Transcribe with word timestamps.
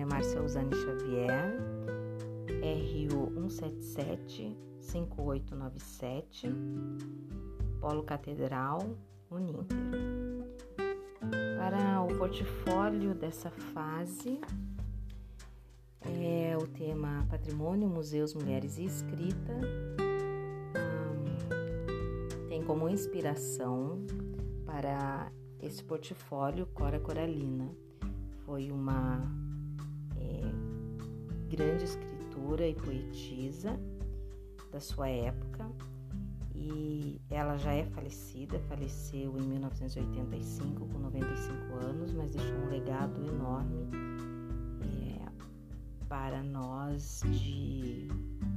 nome 0.00 0.02
é 0.02 0.04
Márcia 0.04 0.42
Usane 0.42 0.74
Xavier, 0.74 1.56
RU 2.62 3.30
177-5897, 4.80 6.52
Polo 7.80 8.02
Catedral, 8.02 8.96
Uninter. 9.30 9.76
Para 11.58 12.02
o 12.02 12.16
portfólio 12.16 13.14
dessa 13.14 13.50
fase, 13.50 14.40
é 16.00 16.56
o 16.56 16.66
tema 16.66 17.26
Patrimônio, 17.28 17.86
Museus, 17.88 18.32
Mulheres 18.34 18.78
e 18.78 18.84
Escrita. 18.84 19.52
Hum, 20.78 21.24
tem 22.48 22.64
como 22.64 22.88
inspiração 22.88 23.98
para 24.64 25.30
esse 25.60 25.84
portfólio 25.84 26.66
Cora 26.66 26.98
Coralina. 26.98 27.70
Foi 28.46 28.70
uma 28.72 29.39
grande 31.50 31.84
escritora 31.84 32.66
e 32.66 32.74
poetisa 32.74 33.78
da 34.70 34.78
sua 34.78 35.08
época 35.08 35.68
e 36.54 37.20
ela 37.28 37.56
já 37.56 37.72
é 37.72 37.84
falecida, 37.86 38.60
faleceu 38.68 39.36
em 39.36 39.42
1985 39.42 40.86
com 40.86 40.98
95 40.98 41.74
anos, 41.84 42.12
mas 42.12 42.30
deixou 42.30 42.54
um 42.56 42.68
legado 42.68 43.20
enorme 43.26 43.88
é, 44.82 45.26
para 46.08 46.42
nós 46.42 47.22
de 47.26 48.06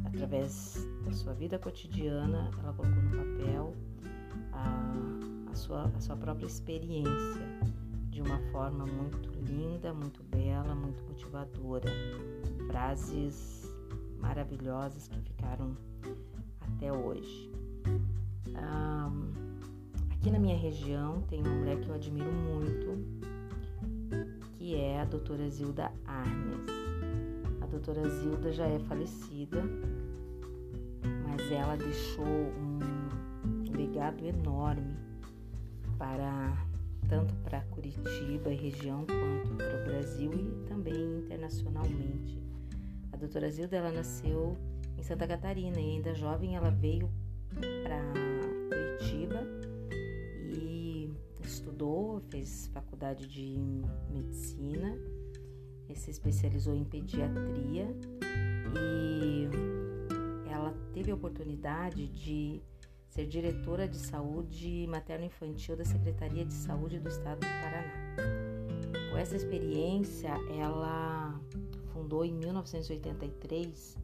através 0.05 0.87
da 1.05 1.12
sua 1.13 1.34
vida 1.34 1.57
cotidiana, 1.57 2.51
ela 2.59 2.73
colocou 2.73 3.01
no 3.01 3.17
papel 3.17 3.75
a, 4.51 5.49
a, 5.51 5.55
sua, 5.55 5.85
a 5.85 5.99
sua 5.99 6.15
própria 6.15 6.46
experiência 6.46 7.41
de 8.09 8.21
uma 8.21 8.37
forma 8.51 8.85
muito 8.85 9.29
linda, 9.41 9.91
muito 9.93 10.21
bela, 10.23 10.75
muito 10.75 11.03
motivadora. 11.05 11.90
Frases 12.74 13.71
maravilhosas 14.18 15.07
que 15.07 15.20
ficaram 15.21 15.77
até 16.60 16.91
hoje. 16.91 17.52
Aqui 20.12 20.32
na 20.32 20.40
minha 20.40 20.57
região 20.57 21.21
tem 21.30 21.40
uma 21.41 21.54
mulher 21.54 21.80
que 21.80 21.88
eu 21.88 21.93
admiro 21.93 22.32
muito, 22.32 22.98
que 24.57 24.74
é 24.74 25.02
a 25.02 25.05
doutora 25.05 25.48
Zilda 25.52 25.91
Arnes. 26.07 26.65
A 27.62 27.68
doutora 27.68 28.10
Zilda 28.10 28.52
já 28.52 28.65
é 28.65 28.80
falecida, 28.80 29.62
mas 31.27 31.52
ela 31.52 31.77
deixou 31.77 32.26
um 32.26 32.80
legado 33.77 34.26
enorme 34.26 34.98
para 35.99 36.58
tanto 37.08 37.35
para 37.43 37.62
Curitiba 37.65 38.52
e 38.52 38.55
região 38.55 39.05
quanto 39.05 39.58
para 39.58 39.80
o 39.80 39.85
Brasil 39.85 40.32
e 40.34 40.68
também 40.68 41.20
internacionalmente. 41.20 42.52
A 43.13 43.15
doutora 43.15 43.49
Zilda 43.51 43.77
ela 43.77 43.91
nasceu 43.91 44.57
em 44.97 45.03
Santa 45.03 45.27
Catarina 45.27 45.79
e 45.79 45.91
ainda 45.91 46.15
jovem 46.15 46.55
ela 46.55 46.71
veio 46.71 47.09
para 47.83 48.01
Curitiba 48.97 49.43
e 50.49 51.13
estudou, 51.43 52.19
fez 52.31 52.67
faculdade 52.73 53.27
de 53.27 53.57
medicina, 54.09 54.97
se 55.93 56.09
especializou 56.09 56.73
em 56.73 56.84
pediatria 56.84 57.87
e 58.75 59.47
ela 60.49 60.73
teve 60.91 61.11
a 61.11 61.15
oportunidade 61.15 62.07
de 62.07 62.59
ser 63.09 63.27
diretora 63.27 63.87
de 63.87 63.97
saúde 63.97 64.88
materno-infantil 64.88 65.78
da 65.78 65.85
Secretaria 65.85 66.44
de 66.44 66.53
Saúde 66.53 67.00
do 67.00 67.09
Estado 67.09 67.41
do 67.41 67.45
Paraná. 67.45 67.94
Com 69.12 69.18
essa 69.19 69.35
experiência, 69.35 70.31
ela 70.59 71.40
fundou 71.94 72.26
em 72.26 72.34
1983 72.34 73.98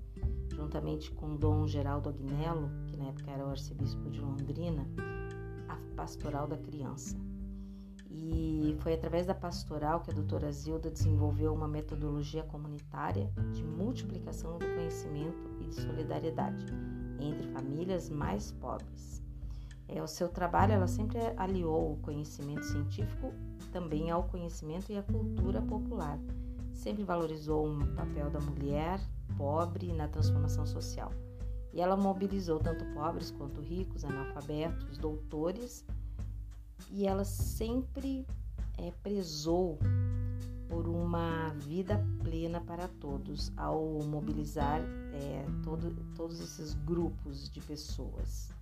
juntamente 0.59 1.11
com 1.11 1.35
Dom 1.35 1.65
Geraldo 1.65 2.09
Agnello, 2.09 2.69
que 2.87 2.97
na 2.97 3.05
época 3.05 3.31
era 3.31 3.45
o 3.45 3.49
arcebispo 3.49 4.09
de 4.09 4.19
Londrina, 4.19 4.85
a 5.69 5.77
Pastoral 5.95 6.47
da 6.47 6.57
Criança. 6.57 7.17
E 8.11 8.75
foi 8.79 8.93
através 8.93 9.25
da 9.25 9.35
pastoral 9.35 10.01
que 10.01 10.11
a 10.11 10.13
doutora 10.13 10.51
Zilda 10.51 10.89
desenvolveu 10.89 11.53
uma 11.53 11.67
metodologia 11.67 12.43
comunitária 12.43 13.31
de 13.53 13.63
multiplicação 13.63 14.57
do 14.57 14.65
conhecimento 14.65 15.49
e 15.61 15.67
de 15.67 15.75
solidariedade 15.75 16.65
entre 17.19 17.47
famílias 17.51 18.09
mais 18.09 18.51
pobres. 18.51 19.23
É, 19.87 20.01
o 20.03 20.07
seu 20.07 20.27
trabalho 20.27 20.73
ela 20.73 20.87
sempre 20.87 21.19
aliou 21.37 21.93
o 21.93 21.97
conhecimento 21.97 22.65
científico 22.65 23.33
também 23.71 24.11
ao 24.11 24.23
conhecimento 24.23 24.91
e 24.91 24.97
à 24.97 25.03
cultura 25.03 25.61
popular. 25.61 26.19
Sempre 26.79 27.03
valorizou 27.03 27.67
o 27.67 27.87
papel 27.87 28.29
da 28.29 28.39
mulher 28.39 29.01
pobre 29.37 29.91
na 29.91 30.07
transformação 30.07 30.65
social. 30.65 31.11
E 31.73 31.81
ela 31.81 31.97
mobilizou 31.97 32.57
tanto 32.57 32.85
pobres 32.93 33.31
quanto 33.31 33.59
ricos, 33.59 34.05
analfabetos, 34.05 34.97
doutores, 34.97 35.85
e 36.89 37.05
ela 37.05 37.25
sempre 37.25 38.25
é, 38.77 38.91
prezou 39.03 39.77
por 40.69 40.87
uma 40.87 41.49
vida 41.55 42.01
plena 42.23 42.61
para 42.61 42.87
todos, 42.87 43.51
ao 43.57 44.01
mobilizar 44.05 44.79
é, 44.79 45.45
todo, 45.61 45.93
todos 46.15 46.39
esses 46.39 46.75
grupos 46.85 47.49
de 47.49 47.59
pessoas. 47.59 48.53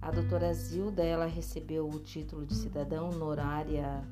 A 0.00 0.12
doutora 0.12 0.54
Zilda 0.54 1.02
ela 1.02 1.26
recebeu 1.26 1.88
o 1.88 1.98
título 1.98 2.46
de 2.46 2.54
cidadã 2.54 3.02
honorária 3.02 4.06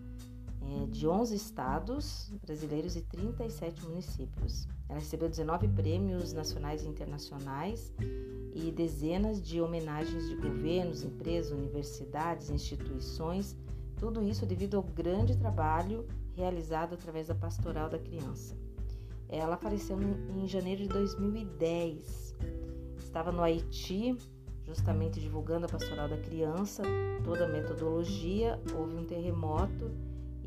é, 0.60 0.86
de 0.86 1.06
11 1.06 1.34
estados 1.34 2.32
brasileiros 2.44 2.96
e 2.96 3.02
37 3.02 3.84
municípios. 3.86 4.66
Ela 4.88 4.98
recebeu 4.98 5.28
19 5.28 5.68
prêmios 5.68 6.32
nacionais 6.32 6.82
e 6.82 6.88
internacionais 6.88 7.92
e 8.54 8.70
dezenas 8.72 9.40
de 9.40 9.60
homenagens 9.60 10.28
de 10.28 10.34
governos, 10.36 11.02
empresas, 11.02 11.52
universidades, 11.52 12.50
instituições, 12.50 13.56
tudo 13.96 14.22
isso 14.22 14.46
devido 14.46 14.76
ao 14.76 14.82
grande 14.82 15.36
trabalho 15.36 16.06
realizado 16.34 16.94
através 16.94 17.26
da 17.28 17.34
Pastoral 17.34 17.88
da 17.88 17.98
Criança. 17.98 18.56
Ela 19.28 19.54
apareceu 19.54 19.98
em 20.00 20.46
janeiro 20.46 20.82
de 20.82 20.88
2010. 20.88 22.34
Estava 22.98 23.30
no 23.30 23.42
Haiti, 23.42 24.16
justamente 24.64 25.20
divulgando 25.20 25.66
a 25.66 25.68
Pastoral 25.68 26.08
da 26.08 26.16
Criança, 26.16 26.82
toda 27.24 27.44
a 27.44 27.48
metodologia. 27.48 28.60
Houve 28.74 28.96
um 28.96 29.04
terremoto 29.04 29.90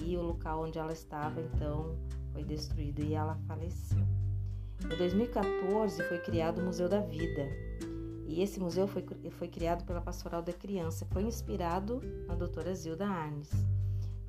e 0.04 0.18
o 0.18 0.22
local 0.22 0.64
onde 0.64 0.78
ela 0.78 0.94
estava 0.94 1.42
então 1.42 1.98
foi 2.32 2.44
destruído 2.44 3.04
e 3.04 3.14
ela 3.14 3.36
faleceu. 3.48 4.06
Em 4.86 4.98
2014 4.98 6.04
foi 6.04 6.20
criado 6.20 6.60
o 6.60 6.66
Museu 6.66 6.90
da 6.90 7.00
Vida 7.00 7.48
e 8.32 8.42
esse 8.42 8.62
museu 8.62 8.88
foi, 8.88 9.06
foi 9.32 9.50
criado 9.50 9.84
pela 9.84 10.00
Pastoral 10.00 10.42
da 10.42 10.54
Criança, 10.54 11.06
foi 11.12 11.24
inspirado 11.24 12.02
na 12.28 12.34
doutora 12.34 12.74
Zilda 12.74 13.06
Arnes. 13.06 13.52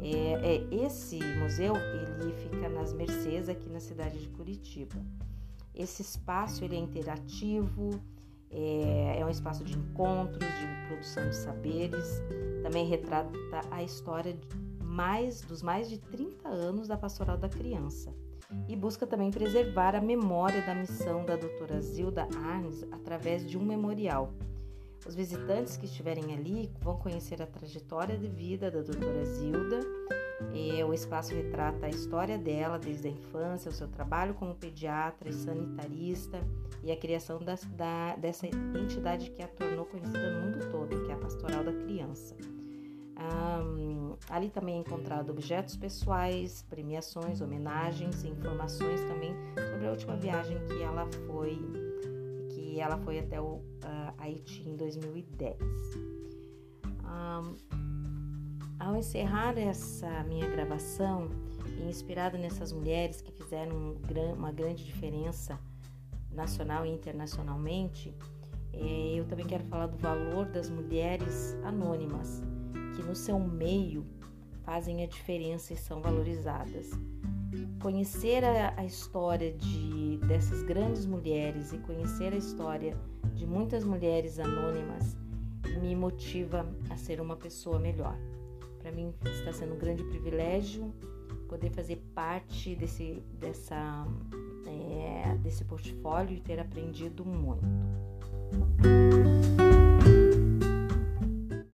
É, 0.00 0.56
é, 0.56 0.84
esse 0.84 1.21
museu 1.38 1.77
ele 1.77 2.32
fica 2.32 2.69
nas 2.69 2.93
Mercês 2.93 3.49
aqui 3.49 3.69
na 3.69 3.78
cidade 3.78 4.19
de 4.19 4.28
Curitiba. 4.31 4.97
Esse 5.72 6.03
espaço 6.03 6.65
ele 6.65 6.75
é 6.75 6.78
interativo, 6.81 7.91
é, 8.50 9.21
é 9.21 9.25
um 9.25 9.31
espaço 9.31 9.62
de 9.62 9.78
encontros, 9.78 10.41
de 10.41 10.88
produção 10.88 11.28
de 11.28 11.37
saberes, 11.37 12.21
também 12.65 12.84
retrata 12.84 13.31
a 13.71 13.84
história 13.84 14.37
mais 14.92 15.41
dos 15.41 15.62
mais 15.62 15.88
de 15.88 15.98
30 15.98 16.47
anos 16.48 16.86
da 16.86 16.98
Pastoral 16.98 17.38
da 17.38 17.48
Criança 17.48 18.14
e 18.69 18.76
busca 18.76 19.06
também 19.06 19.30
preservar 19.30 19.94
a 19.94 20.00
memória 20.00 20.60
da 20.60 20.75
missão 20.75 21.25
da 21.25 21.34
doutora 21.34 21.80
Zilda 21.80 22.28
Arnes 22.36 22.84
através 22.92 23.48
de 23.48 23.56
um 23.56 23.64
memorial. 23.64 24.34
Os 25.06 25.14
visitantes 25.14 25.78
que 25.78 25.87
estiverem 25.87 26.34
ali 26.34 26.70
vão 26.81 26.99
conhecer 26.99 27.40
a 27.40 27.46
trajetória 27.46 28.19
de 28.19 28.28
vida 28.28 28.70
da 28.70 28.82
doutora 28.82 29.25
Zilda. 29.25 29.81
O 30.87 30.93
espaço 30.93 31.34
retrata 31.34 31.87
a 31.87 31.88
história 31.88 32.37
dela 32.37 32.78
desde 32.78 33.08
a 33.08 33.11
infância, 33.11 33.70
o 33.70 33.75
seu 33.75 33.88
trabalho 33.88 34.34
como 34.34 34.55
pediatra 34.55 35.31
e 35.31 35.32
sanitarista 35.32 36.38
e 36.82 36.93
a 36.93 36.96
criação 36.96 37.38
da, 37.38 37.55
da, 37.70 38.17
dessa 38.17 38.46
entidade 38.46 39.31
que 39.31 39.43
a 39.43 39.49
tornou 39.49 39.87
conhecida 39.87 40.31
no 40.31 40.46
mundo 40.46 40.70
todo, 40.70 41.02
que 41.05 41.11
é 41.11 41.14
a 41.14 41.19
Pastoral 41.19 41.64
da 41.64 41.72
Criança. 41.72 42.37
Um, 43.19 44.17
ali 44.31 44.49
também 44.50 44.76
é 44.76 44.79
encontrado 44.79 45.31
objetos 45.31 45.76
pessoais, 45.76 46.62
premiações, 46.69 47.41
homenagens 47.41 48.25
e 48.25 48.29
informações 48.29 49.00
também 49.03 49.35
sobre 49.55 49.87
a 49.87 49.91
última 49.91 50.17
viagem 50.17 50.59
que 50.67 50.82
ela 50.82 51.06
foi 51.26 51.59
que 52.50 52.81
ela 52.81 52.97
foi 52.99 53.19
até 53.19 53.41
o 53.41 53.56
uh, 53.56 53.62
Haiti 54.19 54.67
em 54.67 54.76
2010. 54.76 55.59
Um, 57.05 57.55
ao 58.79 58.97
encerrar 58.97 59.56
essa 59.58 60.25
minha 60.25 60.49
gravação, 60.49 61.29
inspirada 61.87 62.37
nessas 62.38 62.73
mulheres 62.73 63.20
que 63.20 63.31
fizeram 63.31 63.97
uma 64.37 64.50
grande 64.50 64.85
diferença 64.85 65.58
nacional 66.31 66.85
e 66.85 66.91
internacionalmente, 66.91 68.12
eh, 68.73 69.15
eu 69.17 69.25
também 69.26 69.47
quero 69.47 69.62
falar 69.65 69.87
do 69.87 69.99
valor 69.99 70.47
das 70.47 70.69
mulheres 70.70 71.55
anônimas 71.62 72.43
que 72.94 73.03
no 73.03 73.15
seu 73.15 73.39
meio 73.39 74.06
fazem 74.65 75.03
a 75.03 75.06
diferença 75.06 75.73
e 75.73 75.77
são 75.77 76.00
valorizadas. 76.00 76.91
conhecer 77.81 78.44
a, 78.44 78.75
a 78.77 78.85
história 78.85 79.53
de, 79.53 80.19
dessas 80.29 80.62
grandes 80.62 81.05
mulheres 81.05 81.73
e 81.73 81.79
conhecer 81.79 82.33
a 82.33 82.37
história 82.37 82.97
de 83.35 83.47
muitas 83.47 83.85
mulheres 83.85 84.39
anônimas 84.39 85.17
me 85.81 85.97
motiva 85.97 86.67
a 86.89 86.97
ser 86.97 87.21
uma 87.21 87.37
pessoa 87.37 87.79
melhor. 87.79 88.17
Para 88.81 88.93
mim 88.93 89.12
está 89.25 89.53
sendo 89.53 89.75
um 89.75 89.79
grande 89.79 90.05
privilégio 90.05 90.93
poder 91.49 91.71
fazer 91.71 91.97
parte 92.15 92.75
desse, 92.75 93.23
dessa, 93.39 94.06
é, 94.67 95.37
desse 95.43 95.65
portfólio 95.65 96.37
e 96.37 96.41
ter 96.41 96.59
aprendido 96.59 97.27
muito. 97.27 97.62